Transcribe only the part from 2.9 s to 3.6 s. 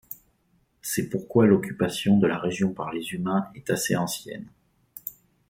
les humains